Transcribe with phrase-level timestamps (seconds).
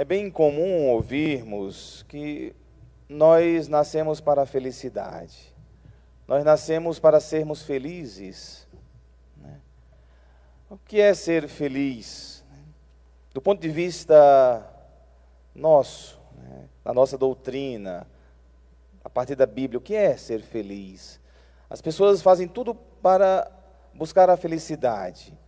[0.00, 2.56] É bem comum ouvirmos que
[3.06, 5.54] nós nascemos para a felicidade,
[6.26, 8.66] nós nascemos para sermos felizes.
[9.36, 9.60] Né?
[10.70, 12.42] O que é ser feliz?
[13.34, 14.66] Do ponto de vista
[15.54, 16.64] nosso, né?
[16.82, 18.06] da nossa doutrina,
[19.04, 21.20] a partir da Bíblia, o que é ser feliz?
[21.68, 23.52] As pessoas fazem tudo para
[23.92, 25.38] buscar a felicidade.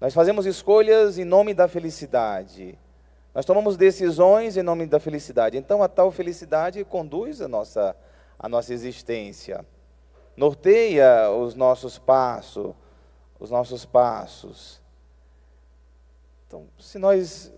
[0.00, 2.78] Nós fazemos escolhas em nome da felicidade.
[3.36, 5.58] Nós tomamos decisões em nome da felicidade.
[5.58, 7.94] Então a tal felicidade conduz a nossa,
[8.38, 9.62] a nossa existência.
[10.34, 12.74] Norteia os nossos passos,
[13.38, 14.80] os nossos passos.
[16.46, 17.52] Então, se nós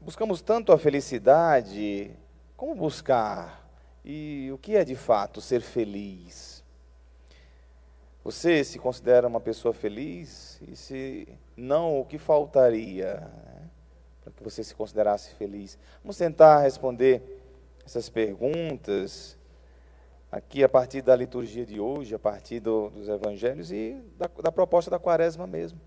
[0.00, 2.10] buscamos tanto a felicidade,
[2.56, 3.70] como buscar?
[4.04, 6.64] E o que é de fato ser feliz?
[8.24, 10.60] Você se considera uma pessoa feliz?
[10.66, 13.30] E se não, o que faltaria?
[14.24, 15.78] Para que você se considerasse feliz.
[16.02, 17.22] Vamos tentar responder
[17.84, 19.36] essas perguntas
[20.32, 24.50] aqui a partir da liturgia de hoje, a partir do, dos evangelhos e da, da
[24.50, 25.78] proposta da quaresma mesmo.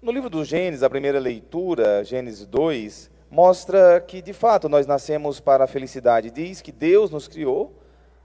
[0.00, 5.40] No livro do Gênesis, a primeira leitura, Gênesis 2, mostra que de fato nós nascemos
[5.40, 6.30] para a felicidade.
[6.30, 7.74] Diz que Deus nos criou,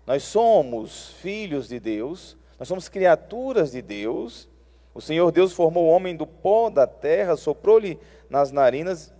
[0.05, 4.47] nós somos filhos de Deus, nós somos criaturas de Deus.
[4.93, 9.13] O Senhor Deus formou o homem do pó da terra, soprou-lhe nas narinas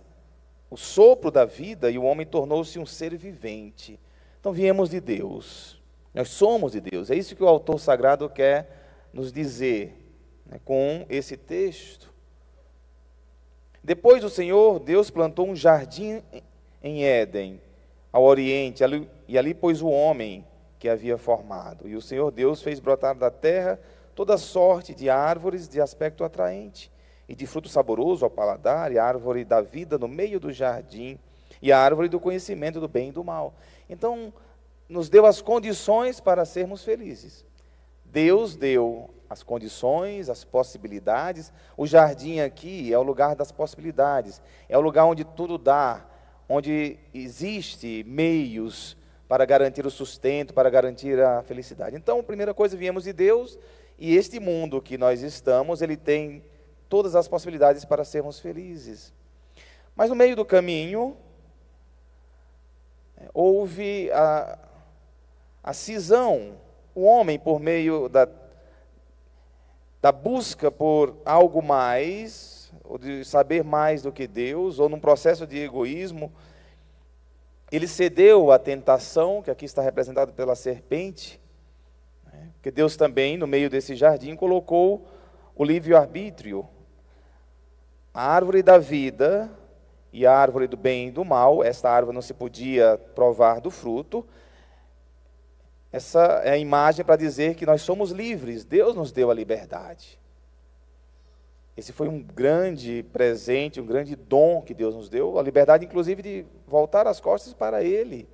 [0.70, 3.98] o sopro da vida e o homem tornou-se um ser vivente.
[4.40, 5.80] Então viemos de Deus,
[6.12, 7.10] nós somos de Deus.
[7.10, 9.96] É isso que o autor sagrado quer nos dizer
[10.44, 12.12] né, com esse texto.
[13.82, 16.22] Depois o Senhor, Deus plantou um jardim
[16.82, 17.60] em Éden,
[18.12, 20.44] ao oriente, ali, e ali pôs o homem
[20.78, 21.88] que havia formado.
[21.88, 23.78] E o Senhor Deus fez brotar da terra
[24.14, 26.90] toda sorte de árvores de aspecto atraente
[27.28, 31.18] e de fruto saboroso ao paladar, e a árvore da vida no meio do jardim,
[31.60, 33.54] e a árvore do conhecimento do bem e do mal.
[33.88, 34.32] Então,
[34.88, 37.44] nos deu as condições para sermos felizes.
[38.04, 41.52] Deus deu as condições, as possibilidades.
[41.76, 46.06] O jardim aqui é o lugar das possibilidades, é o lugar onde tudo dá,
[46.48, 48.96] onde existe meios
[49.28, 51.96] para garantir o sustento, para garantir a felicidade.
[51.96, 53.58] Então, a primeira coisa, viemos de Deus,
[53.98, 56.44] e este mundo que nós estamos, ele tem
[56.88, 59.12] todas as possibilidades para sermos felizes.
[59.94, 61.16] Mas no meio do caminho,
[63.16, 64.58] é, houve a,
[65.62, 66.58] a cisão.
[66.94, 68.28] O homem, por meio da,
[70.00, 75.46] da busca por algo mais, ou de saber mais do que Deus, ou num processo
[75.46, 76.32] de egoísmo,
[77.70, 81.40] ele cedeu à tentação, que aqui está representado pela serpente,
[82.24, 82.50] né?
[82.62, 85.06] que Deus também, no meio desse jardim, colocou
[85.54, 86.68] o livre-arbítrio,
[88.16, 89.50] a árvore da vida
[90.10, 93.70] e a árvore do bem e do mal, esta árvore não se podia provar do
[93.70, 94.26] fruto.
[95.92, 100.18] Essa é a imagem para dizer que nós somos livres, Deus nos deu a liberdade.
[101.76, 106.22] Esse foi um grande presente, um grande dom que Deus nos deu, a liberdade, inclusive,
[106.22, 108.26] de voltar as costas para Ele.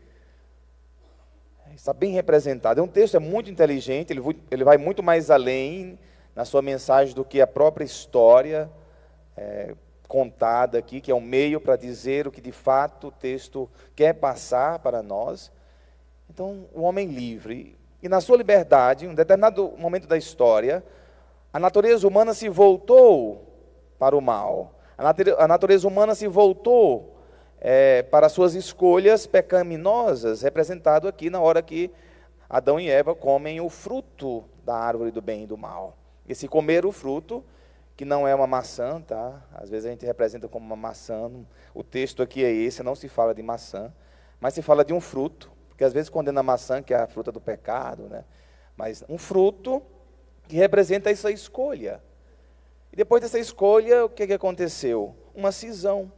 [1.75, 2.78] Está bem representado.
[2.78, 5.98] É um texto é muito inteligente, ele, vai muito mais além
[6.37, 8.71] na sua mensagem do que a própria história
[9.37, 9.75] é,
[10.09, 14.15] contada aqui, que é um meio para dizer o que de fato o texto quer
[14.15, 15.50] passar para nós.
[16.28, 20.84] Então, o homem livre, e na sua liberdade, em um determinado momento da história,
[21.53, 23.47] a natureza humana se voltou
[23.98, 24.78] para o mal.
[24.97, 27.16] A natureza humana se voltou
[27.60, 31.91] é, para suas escolhas pecaminosas, representado aqui na hora que
[32.50, 35.97] Adão e Eva comem o fruto da árvore do bem e do mal.
[36.28, 37.44] E se comer o fruto,
[37.97, 39.42] que não é uma maçã, tá?
[39.53, 41.30] Às vezes a gente representa como uma maçã.
[41.75, 43.92] O texto aqui é esse, não se fala de maçã,
[44.41, 47.06] mas se fala de um fruto, porque às vezes condena a maçã, que é a
[47.06, 48.25] fruta do pecado, né?
[48.76, 49.82] Mas um fruto
[50.48, 52.03] que representa essa escolha.
[52.92, 55.14] E depois dessa escolha, o que, que aconteceu?
[55.34, 56.12] Uma cisão.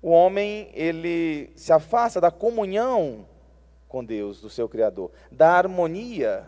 [0.00, 3.26] O homem, ele se afasta da comunhão
[3.88, 6.46] com Deus, do seu Criador, da harmonia.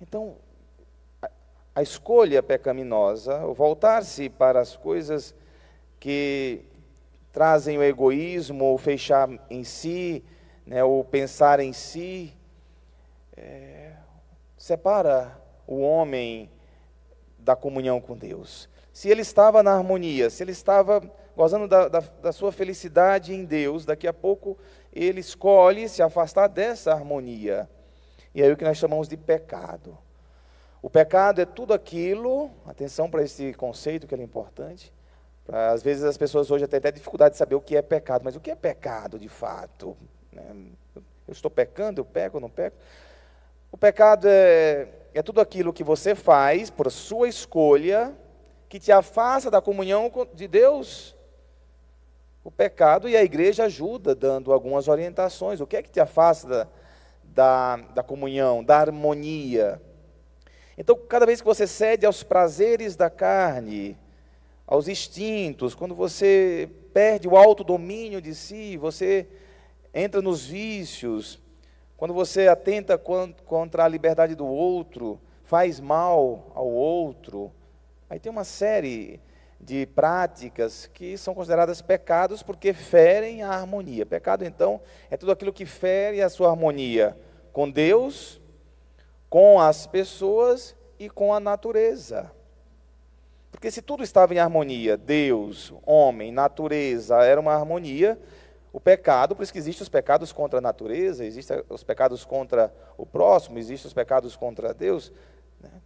[0.00, 0.36] Então,
[1.74, 5.34] a escolha pecaminosa, o voltar-se para as coisas
[5.98, 6.64] que
[7.32, 10.22] trazem o egoísmo, o fechar em si,
[10.64, 12.32] né, o pensar em si,
[13.36, 13.92] é,
[14.56, 15.36] separa
[15.66, 16.48] o homem
[17.38, 18.68] da comunhão com Deus.
[18.92, 21.02] Se ele estava na harmonia, se ele estava
[21.36, 24.56] gozando da, da, da sua felicidade em Deus, daqui a pouco
[24.92, 27.68] ele escolhe se afastar dessa harmonia.
[28.32, 29.98] E é o que nós chamamos de pecado.
[30.84, 34.92] O pecado é tudo aquilo, atenção para esse conceito que é importante,
[35.48, 38.36] Às vezes as pessoas hoje têm até dificuldade de saber o que é pecado, mas
[38.36, 39.96] o que é pecado de fato?
[40.30, 40.44] Né?
[40.94, 42.76] Eu estou pecando, eu peco ou não peco?
[43.72, 48.14] O pecado é, é tudo aquilo que você faz por sua escolha
[48.68, 51.16] que te afasta da comunhão de Deus.
[52.44, 55.62] O pecado e a igreja ajuda dando algumas orientações.
[55.62, 56.68] O que é que te afasta
[57.22, 59.80] da, da comunhão, da harmonia?
[60.76, 63.96] Então, cada vez que você cede aos prazeres da carne,
[64.66, 69.26] aos instintos, quando você perde o autodomínio de si, você
[69.92, 71.40] entra nos vícios,
[71.96, 77.52] quando você atenta contra a liberdade do outro, faz mal ao outro,
[78.10, 79.20] aí tem uma série
[79.60, 84.04] de práticas que são consideradas pecados porque ferem a harmonia.
[84.04, 84.80] Pecado, então,
[85.10, 87.16] é tudo aquilo que fere a sua harmonia
[87.52, 88.40] com Deus,
[89.34, 92.30] com as pessoas e com a natureza.
[93.50, 98.16] Porque se tudo estava em harmonia, Deus, homem, natureza, era uma harmonia,
[98.72, 102.72] o pecado, por isso que existem os pecados contra a natureza, existem os pecados contra
[102.96, 105.12] o próximo, existem os pecados contra Deus.
[105.60, 105.82] Né?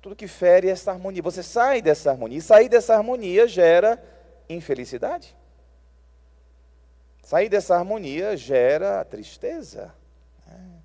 [0.00, 1.20] Tudo que fere essa harmonia.
[1.20, 4.02] Você sai dessa harmonia, e sair dessa harmonia gera
[4.48, 5.36] infelicidade.
[7.22, 9.94] Sair dessa harmonia gera tristeza.
[10.46, 10.79] Né?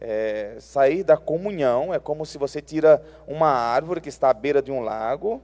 [0.00, 4.62] É, sair da comunhão é como se você tira uma árvore que está à beira
[4.62, 5.42] de um lago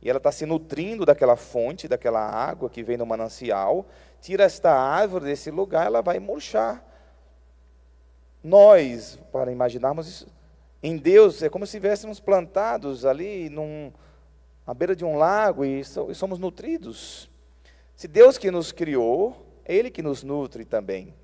[0.00, 3.86] e ela está se nutrindo daquela fonte, daquela água que vem do manancial,
[4.20, 6.84] tira esta árvore desse lugar, ela vai murchar.
[8.42, 10.26] Nós, para imaginarmos isso,
[10.82, 13.92] em Deus, é como se estivéssemos plantados ali num,
[14.66, 17.30] à beira de um lago e somos nutridos.
[17.94, 21.14] Se Deus que nos criou, é Ele que nos nutre também.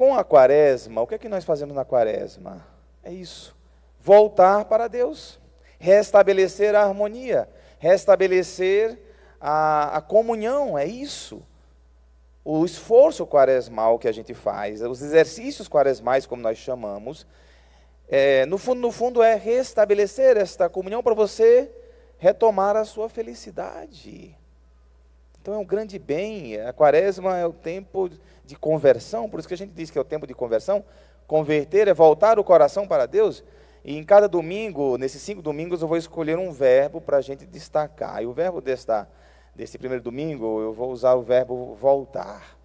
[0.00, 2.66] Com a quaresma, o que é que nós fazemos na quaresma?
[3.04, 3.54] É isso,
[4.00, 5.38] voltar para Deus
[5.78, 7.46] restabelecer a harmonia,
[7.78, 8.98] restabelecer
[9.38, 11.42] a, a comunhão, é isso.
[12.42, 17.26] O esforço quaresmal que a gente faz, os exercícios quaresmais, como nós chamamos,
[18.08, 21.70] é, no, fundo, no fundo é restabelecer esta comunhão para você
[22.16, 24.34] retomar a sua felicidade.
[25.40, 26.60] Então é um grande bem.
[26.60, 28.10] A quaresma é o tempo
[28.44, 30.84] de conversão, por isso que a gente diz que é o tempo de conversão.
[31.26, 33.42] Converter é voltar o coração para Deus.
[33.84, 37.46] E em cada domingo, nesses cinco domingos, eu vou escolher um verbo para a gente
[37.46, 38.22] destacar.
[38.22, 39.08] E o verbo desta,
[39.54, 42.58] desse primeiro domingo, eu vou usar o verbo voltar.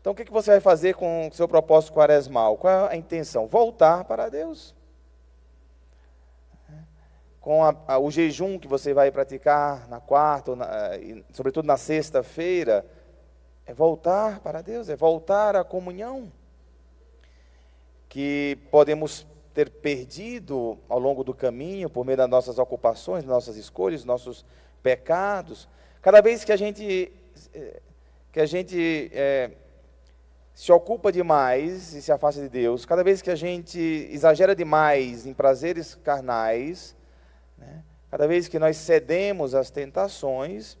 [0.00, 2.56] Então, o que, que você vai fazer com o seu propósito quaresmal?
[2.58, 3.46] Qual é a intenção?
[3.46, 4.74] Voltar para Deus.
[7.42, 11.76] Com a, a, o jejum que você vai praticar na quarta, na, e, sobretudo na
[11.76, 12.86] sexta-feira,
[13.66, 16.32] é voltar para Deus, é voltar à comunhão.
[18.08, 24.04] Que podemos ter perdido ao longo do caminho, por meio das nossas ocupações, nossas escolhas,
[24.04, 24.46] nossos
[24.82, 25.68] pecados.
[26.00, 27.12] Cada vez que a gente,
[27.52, 27.80] eh,
[28.32, 29.50] que a gente é,
[30.54, 33.80] se ocupa demais e se afasta de Deus, cada vez que a gente
[34.10, 36.96] exagera demais em prazeres carnais,
[37.62, 40.76] né, cada vez que nós cedemos às tentações,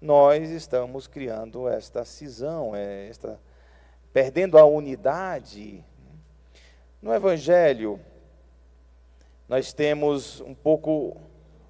[0.00, 3.40] nós estamos criando esta cisão, eh, esta,
[4.12, 5.82] perdendo a unidade.
[7.00, 7.98] No Evangelho,
[9.48, 11.16] nós temos um pouco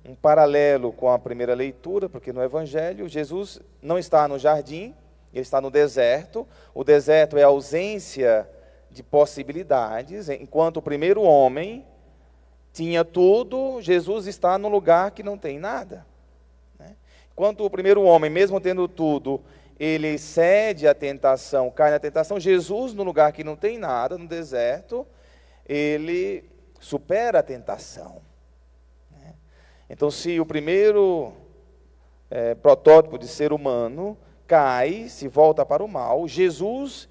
[0.04, 4.94] um paralelo com a primeira leitura, porque no Evangelho Jesus não está no jardim,
[5.32, 6.46] ele está no deserto.
[6.74, 8.48] O deserto é a ausência
[8.90, 11.84] de possibilidades, enquanto o primeiro homem
[12.74, 16.04] tinha tudo, Jesus está no lugar que não tem nada.
[16.76, 16.96] Né?
[17.32, 19.40] Enquanto o primeiro homem, mesmo tendo tudo,
[19.78, 24.26] ele cede à tentação, cai na tentação, Jesus, no lugar que não tem nada, no
[24.26, 25.06] deserto,
[25.64, 26.50] ele
[26.80, 28.20] supera a tentação.
[29.08, 29.34] Né?
[29.88, 31.32] Então, se o primeiro
[32.28, 37.08] é, protótipo de ser humano cai, se volta para o mal, Jesus,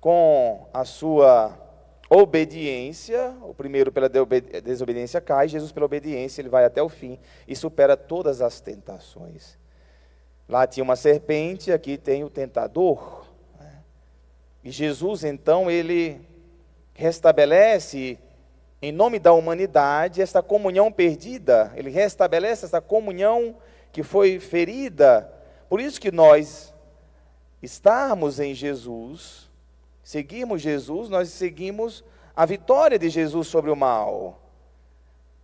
[0.00, 1.67] com a sua
[2.08, 7.54] obediência, o primeiro pela desobediência cai, Jesus pela obediência ele vai até o fim e
[7.54, 9.58] supera todas as tentações.
[10.48, 13.26] Lá tinha uma serpente, aqui tem o tentador.
[13.60, 13.82] Né?
[14.64, 16.20] E Jesus então ele
[16.94, 18.18] restabelece
[18.80, 23.56] em nome da humanidade, esta comunhão perdida, ele restabelece essa comunhão
[23.92, 25.30] que foi ferida.
[25.68, 26.72] Por isso que nós
[27.60, 29.47] estarmos em Jesus,
[30.08, 32.02] seguirmos Jesus, nós seguimos
[32.34, 34.40] a vitória de Jesus sobre o mal.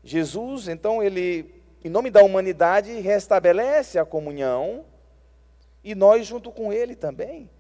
[0.03, 4.87] Jesus, então, ele, em nome da humanidade, restabelece a comunhão
[5.83, 7.51] e nós junto com ele também.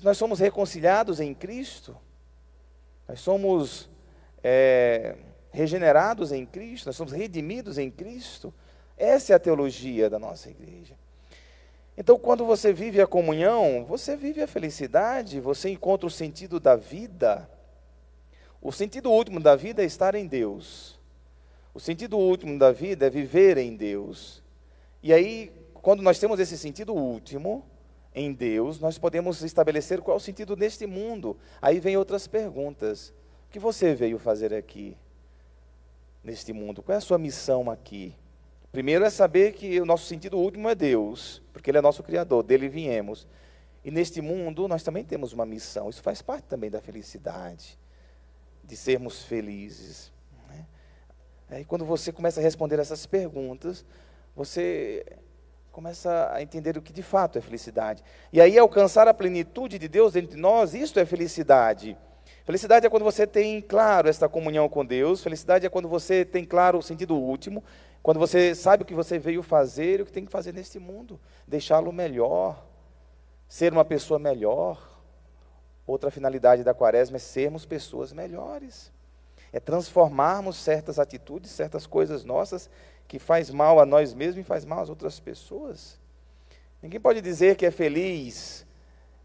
[0.00, 1.96] Nós somos reconciliados em Cristo.
[3.08, 3.90] Nós somos
[4.40, 5.16] é,
[5.50, 8.54] regenerados em Cristo, nós somos redimidos em Cristo.
[8.96, 10.94] Essa é a teologia da nossa igreja.
[11.96, 16.74] Então, quando você vive a comunhão, você vive a felicidade, você encontra o sentido da
[16.74, 17.48] vida.
[18.60, 20.98] O sentido último da vida é estar em Deus.
[21.72, 24.42] O sentido último da vida é viver em Deus.
[25.02, 27.64] E aí, quando nós temos esse sentido último
[28.14, 31.36] em Deus, nós podemos estabelecer qual é o sentido neste mundo.
[31.60, 33.10] Aí vem outras perguntas.
[33.48, 34.96] O que você veio fazer aqui,
[36.24, 36.82] neste mundo?
[36.82, 38.16] Qual é a sua missão aqui?
[38.74, 42.42] Primeiro é saber que o nosso sentido último é Deus, porque Ele é nosso Criador,
[42.42, 43.24] dele viemos.
[43.84, 47.78] E neste mundo nós também temos uma missão, isso faz parte também da felicidade,
[48.64, 50.12] de sermos felizes.
[50.48, 50.66] Né?
[51.50, 53.86] Aí quando você começa a responder essas perguntas,
[54.34, 55.06] você
[55.70, 58.02] começa a entender o que de fato é felicidade.
[58.32, 61.96] E aí alcançar a plenitude de Deus entre nós, isto é felicidade.
[62.44, 66.44] Felicidade é quando você tem claro esta comunhão com Deus, felicidade é quando você tem
[66.44, 67.64] claro o sentido último,
[68.02, 70.78] quando você sabe o que você veio fazer e o que tem que fazer neste
[70.78, 72.62] mundo, deixá-lo melhor,
[73.48, 74.92] ser uma pessoa melhor.
[75.86, 78.92] Outra finalidade da quaresma é sermos pessoas melhores.
[79.50, 82.68] É transformarmos certas atitudes, certas coisas nossas
[83.08, 85.98] que faz mal a nós mesmos e faz mal às outras pessoas.
[86.82, 88.63] Ninguém pode dizer que é feliz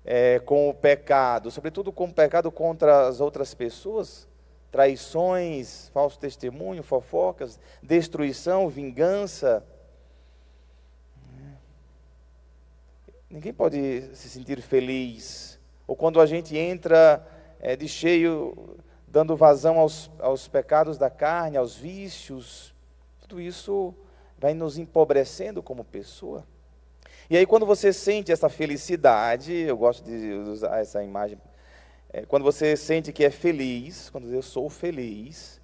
[0.03, 4.27] é, com o pecado, sobretudo com o pecado contra as outras pessoas,
[4.71, 9.65] traições, falso testemunho, fofocas, destruição, vingança.
[13.29, 15.59] Ninguém pode se sentir feliz.
[15.87, 17.25] Ou quando a gente entra
[17.59, 18.77] é, de cheio,
[19.07, 22.73] dando vazão aos, aos pecados da carne, aos vícios,
[23.19, 23.93] tudo isso
[24.37, 26.45] vai nos empobrecendo como pessoa.
[27.29, 31.37] E aí, quando você sente essa felicidade, eu gosto de usar essa imagem
[32.11, 35.61] é, quando você sente que é feliz, quando eu sou feliz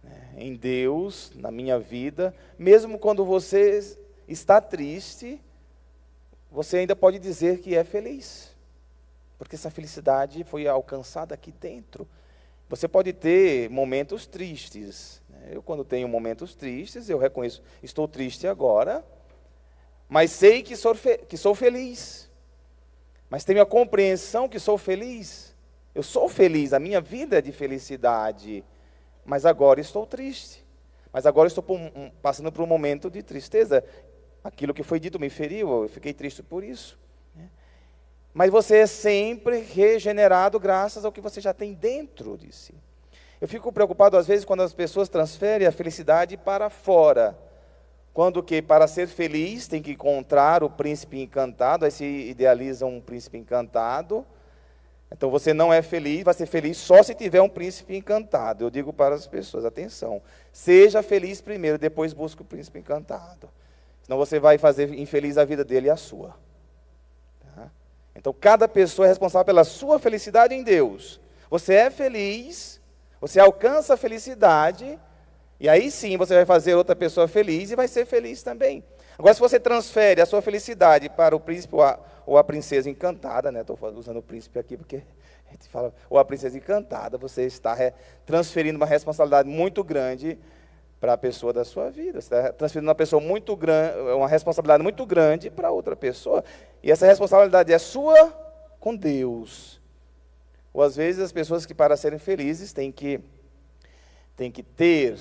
[0.00, 3.98] né, em Deus, na minha vida, mesmo quando você
[4.28, 5.40] está triste,
[6.48, 8.54] você ainda pode dizer que é feliz,
[9.36, 12.06] porque essa felicidade foi alcançada aqui dentro.
[12.68, 15.20] Você pode ter momentos tristes.
[15.28, 15.48] Né?
[15.50, 19.04] Eu, quando tenho momentos tristes, eu reconheço, estou triste agora,
[20.14, 20.94] mas sei que sou,
[21.28, 22.30] que sou feliz.
[23.28, 25.52] Mas tenho a compreensão que sou feliz.
[25.92, 28.64] Eu sou feliz, a minha vida é de felicidade,
[29.24, 30.64] mas agora estou triste.
[31.12, 31.64] Mas agora estou
[32.22, 33.82] passando por um momento de tristeza.
[34.44, 36.96] Aquilo que foi dito me feriu, eu fiquei triste por isso.
[37.34, 37.50] Né?
[38.32, 42.72] Mas você é sempre regenerado graças ao que você já tem dentro de si.
[43.40, 47.36] Eu fico preocupado às vezes quando as pessoas transferem a felicidade para fora.
[48.14, 53.00] Quando que para ser feliz tem que encontrar o príncipe encantado, aí se idealiza um
[53.00, 54.24] príncipe encantado,
[55.10, 58.64] então você não é feliz, vai ser feliz só se tiver um príncipe encantado.
[58.64, 63.50] Eu digo para as pessoas, atenção, seja feliz primeiro, depois busque o príncipe encantado.
[64.02, 66.36] Senão você vai fazer infeliz a vida dele e a sua.
[67.40, 67.68] Tá?
[68.14, 71.20] Então cada pessoa é responsável pela sua felicidade em Deus.
[71.50, 72.80] Você é feliz,
[73.20, 75.00] você alcança a felicidade,
[75.58, 78.84] e aí sim você vai fazer outra pessoa feliz e vai ser feliz também.
[79.18, 81.74] Agora, se você transfere a sua felicidade para o príncipe
[82.26, 83.60] ou a princesa encantada, né?
[83.60, 85.02] Estou usando o príncipe aqui porque
[85.48, 87.76] a gente fala, ou a princesa encantada, você está
[88.26, 90.38] transferindo uma responsabilidade muito grande
[91.00, 92.20] para a pessoa da sua vida.
[92.20, 96.42] Você está transferindo uma pessoa muito grande, uma responsabilidade muito grande para outra pessoa.
[96.82, 98.32] E essa responsabilidade é sua
[98.80, 99.80] com Deus.
[100.72, 103.20] Ou às vezes as pessoas que para serem felizes têm que
[104.36, 105.16] têm que ter?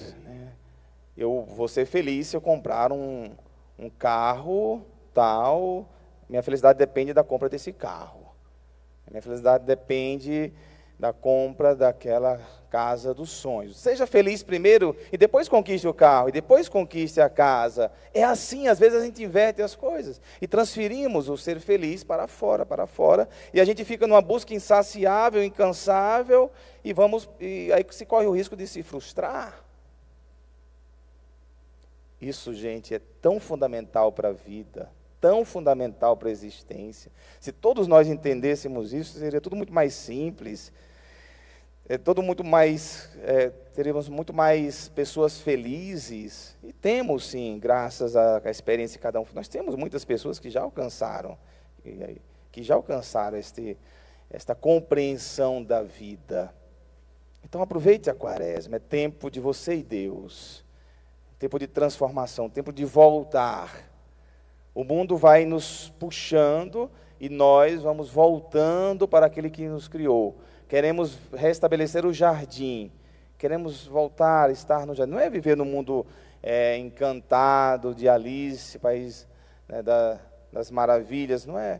[1.15, 3.31] Eu vou ser feliz se eu comprar um,
[3.77, 5.87] um carro tal,
[6.27, 8.33] minha felicidade depende da compra desse carro.
[9.09, 10.51] Minha felicidade depende
[10.97, 12.39] da compra daquela
[12.69, 13.77] casa dos sonhos.
[13.77, 17.91] Seja feliz primeiro e depois conquiste o carro, e depois conquiste a casa.
[18.13, 22.27] É assim, às vezes a gente inverte as coisas e transferimos o ser feliz para
[22.27, 26.51] fora, para fora, e a gente fica numa busca insaciável, incansável,
[26.83, 29.62] e vamos e aí se corre o risco de se frustrar.
[32.27, 34.89] Isso, gente, é tão fundamental para a vida
[35.23, 37.09] tão fundamental para a existência.
[37.39, 40.69] Se todos nós entendêssemos isso, seria tudo muito mais simples,
[41.87, 46.57] é tudo muito mais, é, teríamos muito mais pessoas felizes.
[46.61, 49.25] E temos sim, graças à, à experiência de cada um.
[49.33, 51.37] Nós temos muitas pessoas que já alcançaram,
[52.51, 53.77] que já alcançaram este,
[54.29, 56.53] esta compreensão da vida.
[57.45, 60.62] Então aproveite a quaresma, é tempo de você e Deus,
[61.43, 63.93] tempo de transformação, tempo de voltar
[64.75, 70.35] o mundo vai nos puxando e nós vamos voltando para aquele que nos criou.
[70.67, 72.91] Queremos restabelecer o jardim.
[73.37, 75.11] Queremos voltar estar no jardim.
[75.11, 76.07] Não é viver no mundo
[76.41, 79.27] é, encantado de Alice, país
[79.67, 80.19] né, da,
[80.51, 81.45] das maravilhas.
[81.45, 81.79] Não é,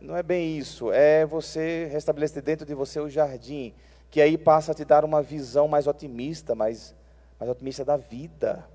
[0.00, 0.90] não é bem isso.
[0.90, 3.72] É você restabelecer dentro de você o jardim,
[4.10, 6.92] que aí passa a te dar uma visão mais otimista, mais,
[7.38, 8.73] mais otimista da vida.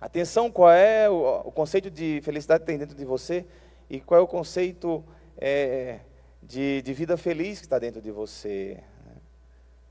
[0.00, 3.44] Atenção, qual é o, o, conceito de felicidade que tem dentro de você
[3.90, 5.04] e qual é o conceito
[5.36, 5.98] é,
[6.40, 8.78] de, de vida feliz que está dentro de você.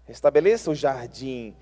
[0.05, 1.53] Restabeleça o jardim.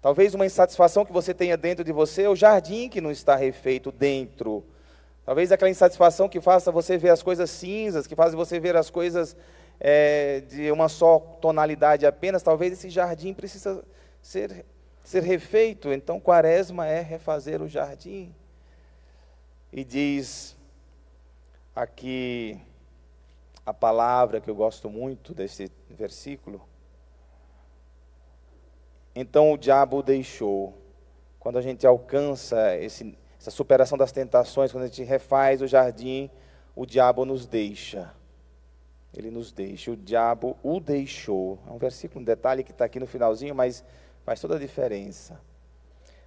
[0.00, 3.36] Talvez uma insatisfação que você tenha dentro de você é o jardim que não está
[3.36, 4.64] refeito dentro.
[5.26, 8.88] Talvez aquela insatisfação que faça você ver as coisas cinzas, que faz você ver as
[8.88, 9.36] coisas
[9.78, 12.42] é, de uma só tonalidade apenas.
[12.42, 13.84] Talvez esse jardim precisa
[14.22, 14.64] ser,
[15.02, 15.92] ser refeito.
[15.92, 18.34] Então, quaresma é refazer o jardim.
[19.72, 20.56] E diz
[21.74, 22.60] aqui
[23.64, 26.60] a palavra que eu gosto muito desse versículo.
[29.14, 30.74] Então o diabo o deixou.
[31.38, 36.30] Quando a gente alcança esse, essa superação das tentações, quando a gente refaz o jardim,
[36.76, 38.12] o diabo nos deixa.
[39.14, 39.90] Ele nos deixa.
[39.90, 41.58] O diabo o deixou.
[41.66, 43.84] É um versículo, um detalhe que está aqui no finalzinho, mas
[44.24, 45.40] faz toda a diferença.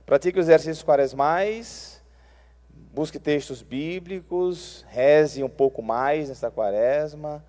[0.06, 2.02] Pratique os exercícios quaresmais.
[2.70, 4.86] Busque textos bíblicos.
[4.90, 7.44] Reze um pouco mais nesta quaresma.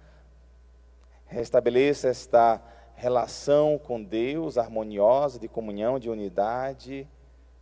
[1.26, 2.62] Restabeleça esta
[2.94, 7.08] relação com Deus harmoniosa, de comunhão, de unidade,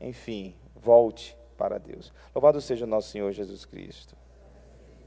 [0.01, 2.13] enfim, volte para Deus.
[2.35, 4.15] Louvado seja o nosso Senhor Jesus Cristo.